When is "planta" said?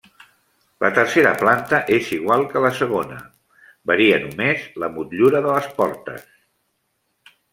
1.41-1.81